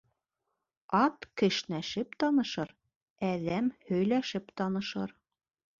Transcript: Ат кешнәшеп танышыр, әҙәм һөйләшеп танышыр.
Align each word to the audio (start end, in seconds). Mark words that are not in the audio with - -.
Ат 1.01 1.21
кешнәшеп 1.41 2.17
танышыр, 2.23 2.73
әҙәм 3.31 3.73
һөйләшеп 3.93 4.53
танышыр. 4.63 5.17